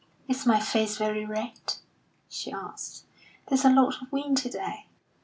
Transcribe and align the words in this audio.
"Is 0.27 0.47
my 0.47 0.59
face 0.59 0.97
very 0.97 1.25
red?" 1.25 1.75
she 2.27 2.51
asked. 2.51 3.05
"There's 3.45 3.65
a 3.65 3.69
lot 3.69 4.01
of 4.01 4.11
wind 4.11 4.37
to 4.39 4.49
day." 4.49 4.87